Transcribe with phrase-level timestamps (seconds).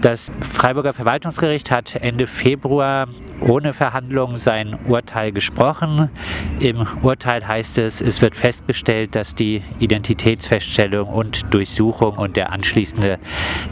[0.00, 3.06] Das Freiburger Verwaltungsgericht hat Ende Februar
[3.40, 6.10] ohne Verhandlung sein Urteil gesprochen.
[6.58, 13.18] Im Urteil heißt es, es wird festgestellt, dass die Identitätsfeststellung und Durchsuchung und der anschließende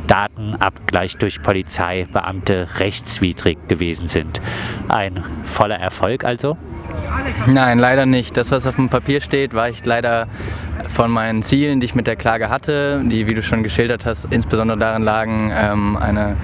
[0.07, 4.41] Datenabgleich durch Polizeibeamte rechtswidrig gewesen sind.
[4.89, 6.57] Ein voller Erfolg also?
[7.47, 8.37] Nein, leider nicht.
[8.37, 10.29] Das, was auf dem Papier steht, war ich leider
[10.89, 14.27] von meinen Zielen, die ich mit der Klage hatte, die, wie du schon geschildert hast,
[14.31, 16.37] insbesondere darin lagen, ähm, eine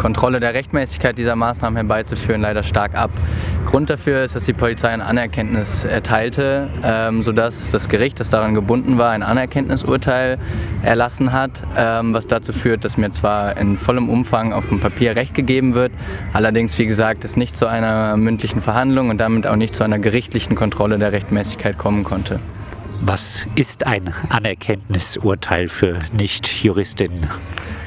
[0.00, 3.10] Kontrolle der Rechtmäßigkeit dieser Maßnahmen herbeizuführen, leider stark ab.
[3.66, 8.54] Grund dafür ist, dass die Polizei ein Anerkenntnis erteilte, ähm, sodass das Gericht, das daran
[8.54, 10.38] gebunden war, ein Anerkenntnisurteil
[10.82, 15.16] erlassen hat, ähm, was dazu führt, dass mir zwar in vollem Umfang auf dem Papier
[15.16, 15.92] Recht gegeben wird,
[16.32, 19.98] allerdings, wie gesagt, es nicht zu einer mündlichen Verhandlung und damit auch nicht zu einer
[19.98, 22.40] gerichtlichen Kontrolle der Rechtmäßigkeit kommen konnte.
[23.02, 27.28] Was ist ein Anerkenntnisurteil für Nichtjuristinnen?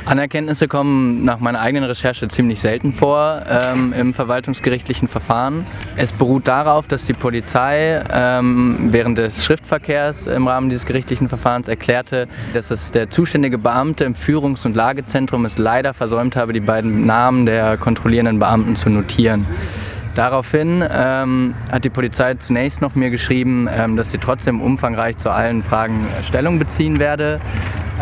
[0.05, 5.65] Anerkenntnisse kommen nach meiner eigenen Recherche ziemlich selten vor ähm, im verwaltungsgerichtlichen Verfahren.
[5.95, 11.69] Es beruht darauf, dass die Polizei ähm, während des Schriftverkehrs im Rahmen dieses gerichtlichen Verfahrens
[11.69, 16.59] erklärte, dass es der zuständige Beamte im Führungs- und Lagezentrum es leider versäumt habe, die
[16.59, 19.45] beiden Namen der kontrollierenden Beamten zu notieren.
[20.15, 25.31] Daraufhin ähm, hat die Polizei zunächst noch mir geschrieben, ähm, dass sie trotzdem umfangreich zu
[25.31, 27.41] allen Fragen Stellung beziehen werde,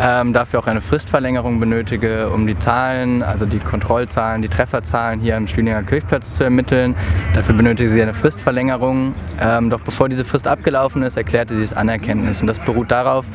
[0.00, 5.36] ähm, dafür auch eine Fristverlängerung benötige, um die Zahlen, also die Kontrollzahlen, die Trefferzahlen hier
[5.36, 6.94] am Stühlinger Kirchplatz zu ermitteln.
[7.34, 9.14] Dafür benötige sie eine Fristverlängerung.
[9.40, 12.40] Ähm, doch bevor diese Frist abgelaufen ist, erklärte sie es Anerkenntnis.
[12.40, 13.26] Und das beruht darauf,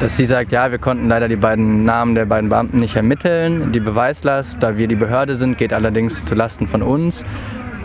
[0.00, 3.72] dass sie sagt, ja, wir konnten leider die beiden Namen der beiden Beamten nicht ermitteln.
[3.72, 7.24] Die Beweislast, da wir die Behörde sind, geht allerdings zulasten von uns.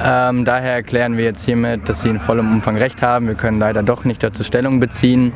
[0.02, 3.28] Ähm, daher erklären wir jetzt hiermit, dass Sie in vollem Umfang Recht haben.
[3.28, 5.32] Wir können leider doch nicht dazu Stellung beziehen.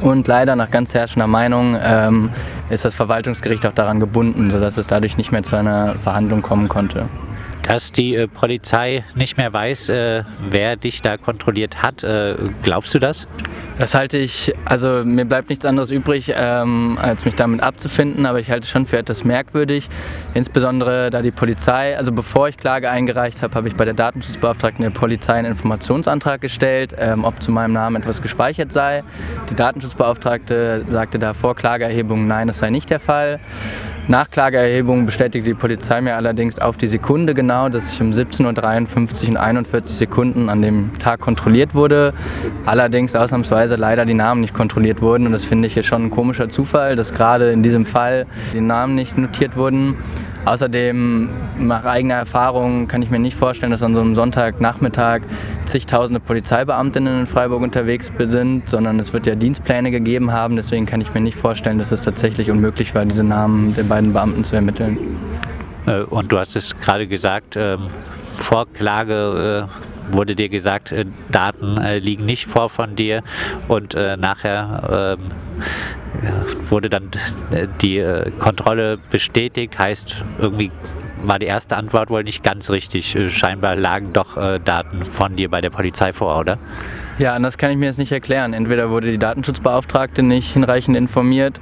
[0.00, 2.30] Und leider nach ganz herrschender Meinung ähm,
[2.70, 6.68] ist das Verwaltungsgericht auch daran gebunden, sodass es dadurch nicht mehr zu einer Verhandlung kommen
[6.68, 7.06] konnte
[7.64, 12.04] dass die äh, Polizei nicht mehr weiß, äh, wer dich da kontrolliert hat.
[12.04, 13.26] Äh, glaubst du das?
[13.76, 18.38] Das halte ich, also mir bleibt nichts anderes übrig, ähm, als mich damit abzufinden, aber
[18.38, 19.88] ich halte es schon für etwas merkwürdig,
[20.32, 24.84] insbesondere da die Polizei, also bevor ich Klage eingereicht habe, habe ich bei der Datenschutzbeauftragten
[24.84, 29.02] der Polizei einen Informationsantrag gestellt, ähm, ob zu meinem Namen etwas gespeichert sei.
[29.50, 33.40] Die Datenschutzbeauftragte sagte da vor Klageerhebung, nein, das sei nicht der Fall.
[34.06, 38.42] Nach Klageerhebung bestätigte die Polizei mir allerdings auf die Sekunde genau, dass ich um 17.53
[39.22, 42.12] Uhr und 41 Sekunden an dem Tag kontrolliert wurde.
[42.66, 45.24] Allerdings ausnahmsweise leider die Namen nicht kontrolliert wurden.
[45.24, 48.60] Und das finde ich jetzt schon ein komischer Zufall, dass gerade in diesem Fall die
[48.60, 49.96] Namen nicht notiert wurden.
[50.44, 55.22] Außerdem, nach eigener Erfahrung, kann ich mir nicht vorstellen, dass an so einem Sonntagnachmittag
[55.64, 60.56] zigtausende Polizeibeamtinnen in Freiburg unterwegs sind, sondern es wird ja Dienstpläne gegeben haben.
[60.56, 64.12] Deswegen kann ich mir nicht vorstellen, dass es tatsächlich unmöglich war, diese Namen der beiden
[64.12, 64.98] Beamten zu ermitteln.
[65.86, 67.88] Äh, und du hast es gerade gesagt, ähm,
[68.36, 69.68] vor Klage
[70.10, 73.22] äh, wurde dir gesagt, äh, Daten liegen nicht vor von dir
[73.68, 75.24] und nachher ähm,
[76.66, 77.10] wurde dann
[77.80, 80.70] die äh, Kontrolle bestätigt, heißt irgendwie
[81.26, 83.16] war die erste Antwort wohl nicht ganz richtig.
[83.16, 86.58] Äh, scheinbar lagen doch äh, Daten von dir bei der Polizei vor, oder?
[87.16, 88.54] Ja, anders kann ich mir das nicht erklären.
[88.54, 91.60] Entweder wurde die Datenschutzbeauftragte nicht hinreichend informiert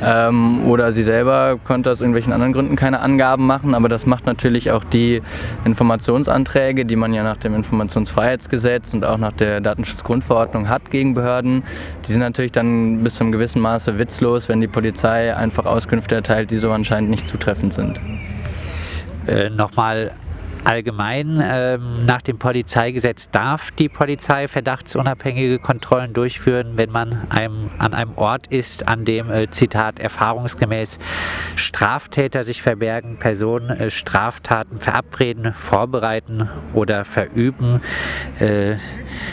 [0.00, 3.74] ähm, oder sie selber konnte aus irgendwelchen anderen Gründen keine Angaben machen.
[3.74, 5.20] Aber das macht natürlich auch die
[5.64, 11.64] Informationsanträge, die man ja nach dem Informationsfreiheitsgesetz und auch nach der Datenschutzgrundverordnung hat gegen Behörden.
[12.06, 16.14] Die sind natürlich dann bis zu einem gewissen Maße witzlos, wenn die Polizei einfach Auskünfte
[16.14, 18.00] erteilt, die so anscheinend nicht zutreffend sind.
[19.26, 20.12] Äh, Nochmal
[20.64, 27.92] Allgemein ähm, nach dem Polizeigesetz darf die Polizei verdachtsunabhängige Kontrollen durchführen, wenn man einem, an
[27.92, 30.98] einem Ort ist, an dem, äh, Zitat, erfahrungsgemäß
[31.56, 37.82] Straftäter sich verbergen, Personen äh, Straftaten verabreden, vorbereiten oder verüben,
[38.38, 38.76] äh,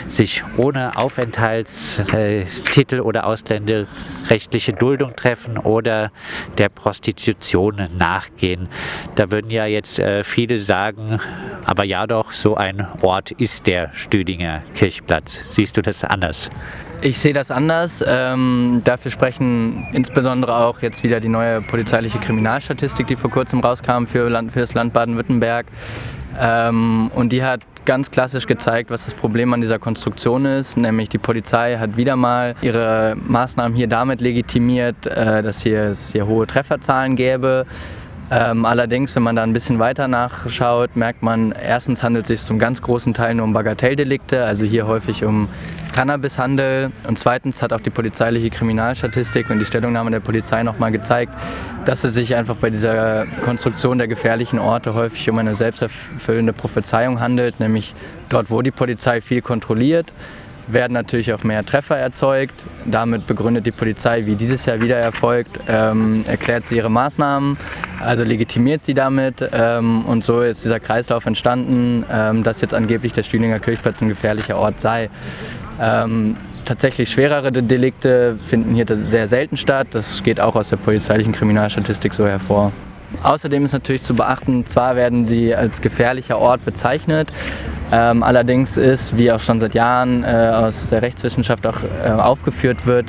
[0.06, 6.12] sich ohne Aufenthaltstitel oder ausländerrechtliche Duldung treffen oder
[6.58, 8.68] der Prostitution nachgehen.
[9.14, 11.20] Da würden ja jetzt äh, viele sagen,
[11.64, 15.54] aber ja doch, so ein Ort ist der Stüdinger Kirchplatz.
[15.54, 16.50] Siehst du das anders?
[17.00, 18.02] Ich sehe das anders.
[18.06, 24.06] Ähm, dafür sprechen insbesondere auch jetzt wieder die neue polizeiliche Kriminalstatistik, die vor kurzem rauskam
[24.06, 25.66] für, Land, für das Land Baden-Württemberg.
[26.38, 31.08] Ähm, und die hat ganz klassisch gezeigt, was das Problem an dieser Konstruktion ist, nämlich
[31.08, 36.26] die Polizei hat wieder mal ihre Maßnahmen hier damit legitimiert, äh, dass hier es hier
[36.26, 37.66] hohe Trefferzahlen gäbe.
[38.34, 42.46] Ähm, allerdings, wenn man da ein bisschen weiter nachschaut, merkt man, erstens handelt es sich
[42.46, 45.48] zum ganz großen Teil nur um Bagatelldelikte, also hier häufig um
[45.92, 46.92] Cannabishandel.
[47.06, 51.34] Und zweitens hat auch die polizeiliche Kriminalstatistik und die Stellungnahme der Polizei nochmal gezeigt,
[51.84, 57.20] dass es sich einfach bei dieser Konstruktion der gefährlichen Orte häufig um eine selbsterfüllende Prophezeiung
[57.20, 57.94] handelt, nämlich
[58.30, 60.06] dort, wo die Polizei viel kontrolliert,
[60.68, 62.64] werden natürlich auch mehr Treffer erzeugt.
[62.84, 67.56] Damit begründet die Polizei, wie dieses Jahr wieder erfolgt, ähm, erklärt sie ihre Maßnahmen,
[68.00, 69.48] also legitimiert sie damit.
[69.52, 74.08] Ähm, und so ist dieser Kreislauf entstanden, ähm, dass jetzt angeblich der Stühlinger Kirchplatz ein
[74.08, 75.10] gefährlicher Ort sei.
[75.80, 79.88] Ähm, tatsächlich schwerere Delikte finden hier sehr selten statt.
[79.90, 82.72] Das geht auch aus der polizeilichen Kriminalstatistik so hervor.
[83.22, 87.30] Außerdem ist natürlich zu beachten, zwar werden sie als gefährlicher Ort bezeichnet,
[87.92, 92.86] ähm, allerdings ist, wie auch schon seit Jahren äh, aus der Rechtswissenschaft auch äh, aufgeführt
[92.86, 93.06] wird,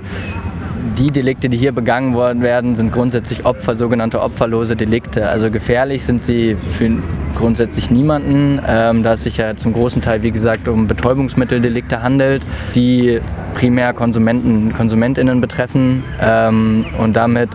[0.98, 5.28] die Delikte, die hier begangen worden werden, sind grundsätzlich Opfer, sogenannte opferlose Delikte.
[5.28, 6.92] Also gefährlich sind sie für
[7.36, 12.44] grundsätzlich niemanden, ähm, da es sich ja zum großen Teil, wie gesagt, um Betäubungsmitteldelikte handelt,
[12.76, 13.20] die
[13.54, 17.50] primär Konsumenten, KonsumentInnen betreffen ähm, und damit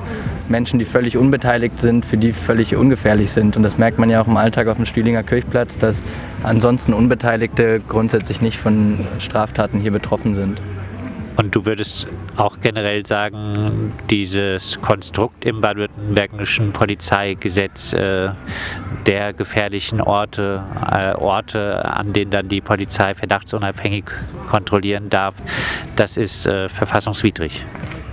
[0.51, 3.57] Menschen, die völlig unbeteiligt sind, für die völlig ungefährlich sind.
[3.57, 6.05] Und das merkt man ja auch im Alltag auf dem Stühlinger Kirchplatz, dass
[6.43, 10.61] ansonsten Unbeteiligte grundsätzlich nicht von Straftaten hier betroffen sind.
[11.39, 18.31] Und du würdest auch generell sagen, dieses Konstrukt im baden-württembergischen Polizeigesetz äh,
[19.07, 24.07] der gefährlichen Orte, äh, Orte, an denen dann die Polizei verdachtsunabhängig
[24.49, 25.37] kontrollieren darf,
[25.95, 27.65] das ist äh, verfassungswidrig.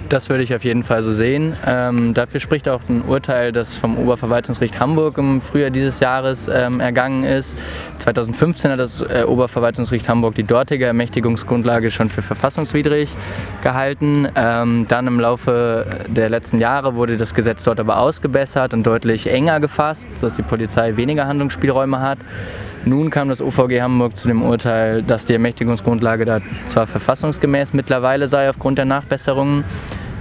[0.09, 1.57] Das würde ich auf jeden Fall so sehen.
[1.65, 6.79] Ähm, dafür spricht auch ein Urteil, das vom Oberverwaltungsgericht Hamburg im Frühjahr dieses Jahres ähm,
[6.79, 7.57] ergangen ist.
[7.99, 13.09] 2015 hat das äh, Oberverwaltungsgericht Hamburg die dortige Ermächtigungsgrundlage schon für verfassungswidrig
[13.63, 14.27] gehalten.
[14.35, 19.25] Ähm, dann im Laufe der letzten Jahre wurde das Gesetz dort aber ausgebessert und deutlich
[19.25, 22.19] enger gefasst, sodass die Polizei weniger Handlungsspielräume hat.
[22.85, 28.27] Nun kam das OVG Hamburg zu dem Urteil, dass die Ermächtigungsgrundlage da zwar verfassungsgemäß mittlerweile
[28.27, 29.63] sei aufgrund der Nachbesserungen,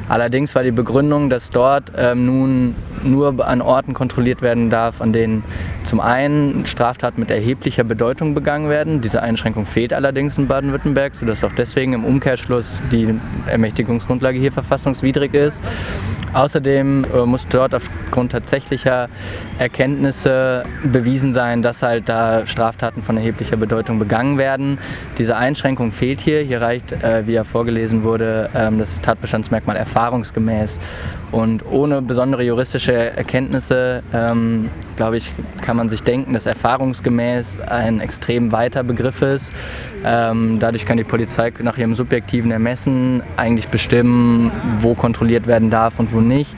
[0.07, 5.13] Allerdings war die Begründung, dass dort ähm, nun nur an Orten kontrolliert werden darf, an
[5.15, 5.45] denen
[5.85, 9.01] zum einen Straftaten mit erheblicher Bedeutung begangen werden.
[9.01, 13.15] Diese Einschränkung fehlt allerdings in Baden-Württemberg, sodass auch deswegen im Umkehrschluss die
[13.47, 15.63] Ermächtigungsgrundlage hier verfassungswidrig ist.
[16.35, 19.09] Außerdem äh, muss dort aufgrund tatsächlicher
[19.59, 24.79] Erkenntnisse bewiesen sein, dass halt da Straftaten von erheblicher Bedeutung begangen werden.
[25.17, 26.41] Diese Einschränkung fehlt hier.
[26.41, 30.79] Hier reicht, äh, wie ja vorgelesen wurde, ähm, das Tatbestandsmerkmal erfahrungsgemäß.
[31.35, 35.33] Und ohne besondere juristische Erkenntnisse, ähm, glaube ich,
[35.63, 39.53] kann man sich denken, dass erfahrungsgemäß ein extrem weiter Begriff ist.
[40.05, 45.99] Ähm, dadurch kann die Polizei nach ihrem subjektiven Ermessen eigentlich bestimmen, wo kontrolliert werden darf
[45.99, 46.55] und wo nicht.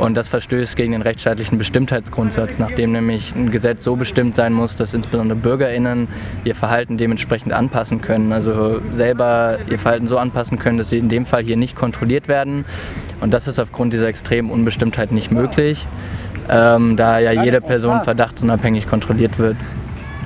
[0.00, 4.74] Und das verstößt gegen den rechtsstaatlichen Bestimmtheitsgrundsatz, nachdem nämlich ein Gesetz so bestimmt sein muss,
[4.74, 6.08] dass insbesondere BürgerInnen
[6.44, 8.32] ihr Verhalten dementsprechend anpassen können.
[8.32, 12.28] Also selber ihr Verhalten so anpassen können, dass sie in dem Fall hier nicht kontrolliert
[12.28, 12.64] werden.
[13.20, 15.86] Und das ist aufgrund dieser extremen Unbestimmtheit nicht möglich,
[16.48, 19.58] ähm, da ja jede Person verdachtsunabhängig kontrolliert wird.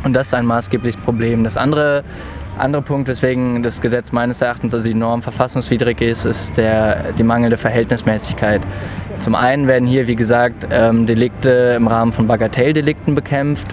[0.05, 1.43] Und das ist ein maßgebliches Problem.
[1.43, 2.05] Das andere
[2.59, 7.23] andere Punkt, weswegen das Gesetz meines Erachtens, also die Norm verfassungswidrig ist, ist der, die
[7.23, 8.61] mangelnde Verhältnismäßigkeit.
[9.21, 13.67] Zum einen werden hier, wie gesagt, ähm, Delikte im Rahmen von Bagatelldelikten bekämpft.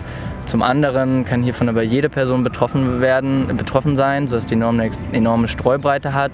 [0.46, 4.92] Zum anderen kann hiervon aber jede Person betroffen werden, betroffen sein, sodass die Norm eine
[5.12, 6.32] enorme Streubreite hat.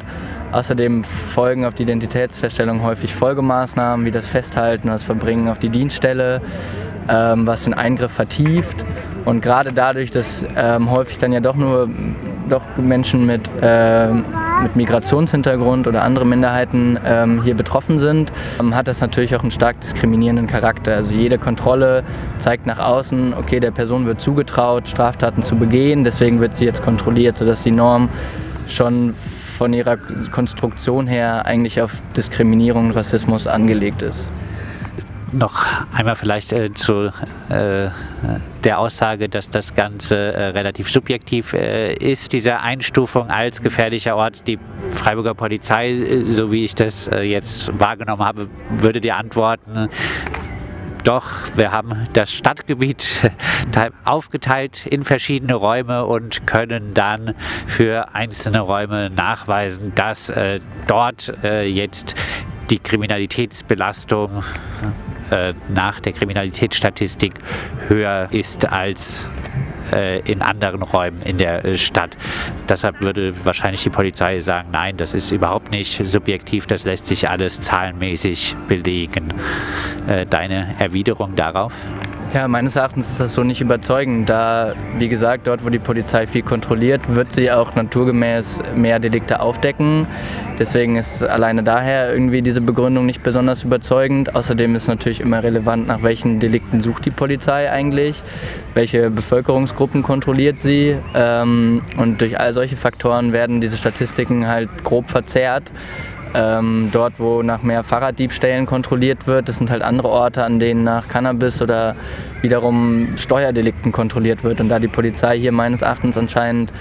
[0.52, 6.42] Außerdem folgen auf die Identitätsfeststellung häufig Folgemaßnahmen wie das Festhalten, das Verbringen auf die Dienststelle,
[7.10, 8.78] ähm, was den Eingriff vertieft.
[9.26, 11.90] Und gerade dadurch, dass ähm, häufig dann ja doch nur
[12.48, 18.88] doch Menschen mit, äh, mit Migrationshintergrund oder andere Minderheiten ähm, hier betroffen sind, ähm, hat
[18.88, 20.96] das natürlich auch einen stark diskriminierenden Charakter.
[20.96, 22.04] Also jede Kontrolle
[22.40, 26.84] zeigt nach außen, okay, der Person wird zugetraut, Straftaten zu begehen, deswegen wird sie jetzt
[26.84, 28.10] kontrolliert, sodass die Norm
[28.68, 29.14] schon
[29.58, 29.98] von ihrer
[30.32, 34.30] Konstruktion her eigentlich auf Diskriminierung und Rassismus angelegt ist
[35.32, 37.10] noch einmal vielleicht äh, zu
[37.50, 37.90] äh,
[38.64, 44.48] der Aussage, dass das Ganze äh, relativ subjektiv äh, ist, diese Einstufung als gefährlicher Ort.
[44.48, 44.60] Die
[44.94, 49.90] Freiburger Polizei, äh, so wie ich das äh, jetzt wahrgenommen habe, würde dir antworten,
[51.04, 53.32] doch, wir haben das Stadtgebiet
[54.04, 57.34] aufgeteilt in verschiedene Räume und können dann
[57.66, 62.16] für einzelne Räume nachweisen, dass äh, dort äh, jetzt
[62.70, 64.44] die Kriminalitätsbelastung
[65.32, 67.34] äh, nach der Kriminalitätsstatistik
[67.88, 69.30] höher ist als
[69.92, 72.18] äh, in anderen Räumen in der äh, Stadt.
[72.70, 77.30] Deshalb würde wahrscheinlich die Polizei sagen, nein, das ist überhaupt nicht subjektiv, das lässt sich
[77.30, 79.34] alles zahlenmäßig belegen.
[80.30, 81.74] Deine Erwiderung darauf?
[82.38, 86.28] Ja, meines Erachtens ist das so nicht überzeugend, da, wie gesagt, dort, wo die Polizei
[86.28, 90.06] viel kontrolliert, wird sie auch naturgemäß mehr Delikte aufdecken.
[90.60, 94.36] Deswegen ist alleine daher irgendwie diese Begründung nicht besonders überzeugend.
[94.36, 98.22] Außerdem ist natürlich immer relevant, nach welchen Delikten sucht die Polizei eigentlich,
[98.76, 100.96] welche Bevölkerungsgruppen kontrolliert sie.
[101.16, 105.72] Ähm, und durch all solche Faktoren werden diese Statistiken halt grob verzerrt.
[106.40, 110.84] Ähm, dort, wo nach mehr Fahrraddiebstählen kontrolliert wird, das sind halt andere Orte, an denen
[110.84, 111.96] nach Cannabis oder
[112.44, 114.60] wiederum Steuerdelikten kontrolliert wird.
[114.60, 116.72] Und da die Polizei hier meines Erachtens anscheinend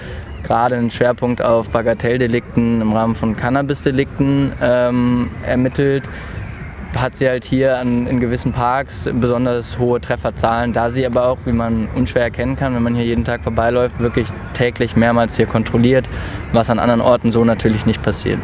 [0.43, 6.03] gerade einen Schwerpunkt auf Bagatelldelikten im Rahmen von Cannabisdelikten ähm, ermittelt,
[6.95, 11.39] hat sie halt hier an, in gewissen Parks besonders hohe Trefferzahlen, da sie aber auch,
[11.45, 15.47] wie man unschwer erkennen kann, wenn man hier jeden Tag vorbeiläuft, wirklich täglich mehrmals hier
[15.47, 16.07] kontrolliert,
[16.53, 18.39] was an anderen Orten so natürlich nicht passiert.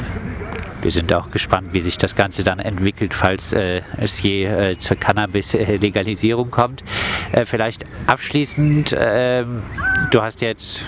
[0.83, 4.77] Wir sind auch gespannt, wie sich das Ganze dann entwickelt, falls äh, es je äh,
[4.77, 6.83] zur Cannabis-Legalisierung kommt.
[7.31, 9.63] Äh, vielleicht abschließend, ähm,
[10.11, 10.81] du hast jetzt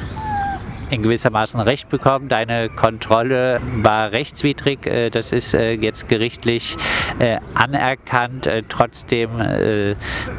[0.96, 2.30] in gewissermaßen Recht bekommen.
[2.30, 4.88] Deine Kontrolle war rechtswidrig.
[4.88, 6.78] Äh, das ist äh, jetzt gerichtlich
[7.20, 8.50] äh, anerkannt.
[8.70, 9.32] Trotzdem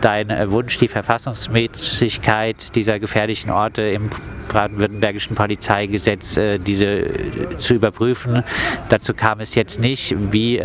[0.01, 4.11] dein Wunsch, die Verfassungsmäßigkeit dieser gefährlichen Orte im
[4.53, 7.05] baden-württembergischen Polizeigesetz diese
[7.59, 8.43] zu überprüfen.
[8.89, 10.15] Dazu kam es jetzt nicht.
[10.33, 10.61] Wie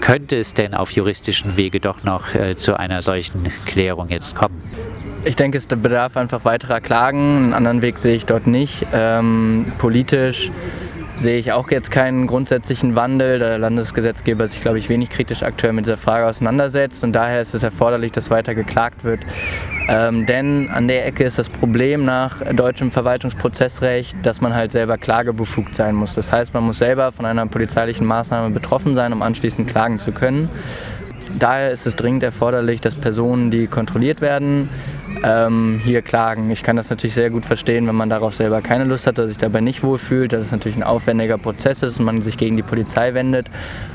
[0.00, 4.60] könnte es denn auf juristischen Wege doch noch zu einer solchen Klärung jetzt kommen?
[5.28, 7.36] Ich denke, es bedarf einfach weiterer Klagen.
[7.36, 8.86] Einen anderen Weg sehe ich dort nicht.
[8.94, 10.50] Ähm, politisch
[11.16, 13.38] sehe ich auch jetzt keinen grundsätzlichen Wandel.
[13.38, 17.52] Der Landesgesetzgeber sich, glaube ich, wenig kritisch aktuell mit dieser Frage auseinandersetzt und daher ist
[17.52, 19.20] es erforderlich, dass weiter geklagt wird.
[19.90, 24.96] Ähm, denn an der Ecke ist das Problem nach deutschem Verwaltungsprozessrecht, dass man halt selber
[24.96, 26.14] klagebefugt sein muss.
[26.14, 30.12] Das heißt, man muss selber von einer polizeilichen Maßnahme betroffen sein, um anschließend klagen zu
[30.12, 30.48] können.
[31.36, 34.70] Daher ist es dringend erforderlich, dass Personen, die kontrolliert werden,
[35.22, 36.50] ähm, hier klagen.
[36.50, 39.28] Ich kann das natürlich sehr gut verstehen, wenn man darauf selber keine Lust hat oder
[39.28, 42.56] sich dabei nicht wohlfühlt, dass es natürlich ein aufwendiger Prozess ist und man sich gegen
[42.56, 43.50] die Polizei wendet.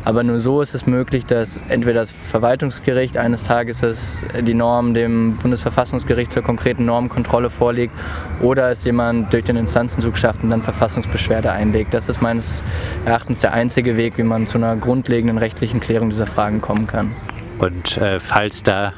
[0.06, 4.94] Aber nur so ist es möglich, dass entweder das Verwaltungsgericht eines Tages es die Norm
[4.94, 7.94] dem Bundesverfassungsgericht zur konkreten Normkontrolle vorlegt
[8.42, 11.94] oder es jemand durch den Instanzenzug schafft und dann Verfassungsbeschwerde einlegt.
[11.94, 12.62] Das ist meines
[13.06, 17.12] Erachtens der einzige Weg, wie man zu einer grundlegenden rechtlichen Klärung dieser Fragen kommen kann.
[17.60, 18.94] Und äh, falls da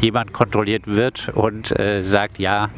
[0.00, 2.70] jemand kontrolliert wird und äh, sagt, ja,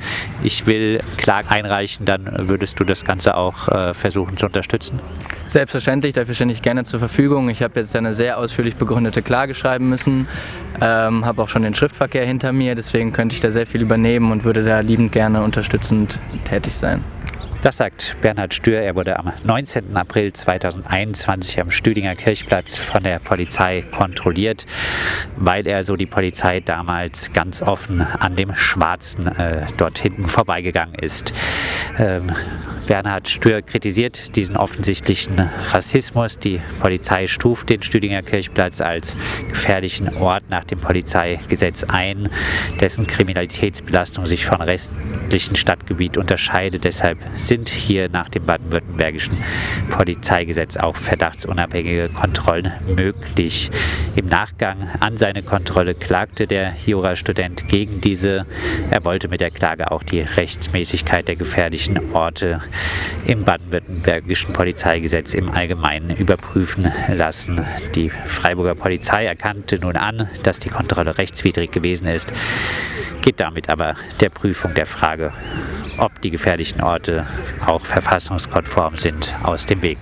[0.42, 5.00] ich will Klagen einreichen, dann würdest du das Ganze auch äh, versuchen zu unterstützen?
[5.48, 7.48] Selbstverständlich, dafür stelle ich gerne zur Verfügung.
[7.48, 10.28] Ich habe jetzt eine sehr ausführlich begründete Klage schreiben müssen,
[10.80, 14.30] ähm, habe auch schon den Schriftverkehr hinter mir, deswegen könnte ich da sehr viel übernehmen
[14.30, 17.02] und würde da liebend gerne unterstützend tätig sein.
[17.62, 18.80] Das sagt Bernhard Stür.
[18.80, 19.94] Er wurde am 19.
[19.94, 24.64] April 2021 am Stüdinger Kirchplatz von der Polizei kontrolliert,
[25.36, 30.94] weil er, so die Polizei damals, ganz offen an dem Schwarzen äh, dort hinten vorbeigegangen
[30.94, 31.34] ist.
[31.98, 32.30] Ähm,
[32.86, 36.38] Bernhard Stür kritisiert diesen offensichtlichen Rassismus.
[36.38, 39.16] Die Polizei stuft den Stüdinger Kirchplatz als
[39.48, 42.30] gefährlichen Ort nach dem Polizeigesetz ein,
[42.80, 46.82] dessen Kriminalitätsbelastung sich vom restlichen Stadtgebiet unterscheidet.
[46.82, 49.36] Deshalb sind hier nach dem baden-württembergischen
[49.90, 53.70] Polizeigesetz auch verdachtsunabhängige Kontrollen möglich.
[54.16, 58.46] Im Nachgang an seine Kontrolle klagte der Jurastudent gegen diese.
[58.90, 61.79] Er wollte mit der Klage auch die Rechtsmäßigkeit der gefährlichen
[62.12, 62.60] Orte
[63.26, 67.64] im baden-württembergischen Polizeigesetz im Allgemeinen überprüfen lassen.
[67.94, 72.32] Die Freiburger Polizei erkannte nun an, dass die Kontrolle rechtswidrig gewesen ist,
[73.22, 75.32] geht damit aber der Prüfung der Frage
[76.00, 77.26] ob die gefährlichen Orte
[77.66, 79.98] auch verfassungskonform sind, aus dem Weg.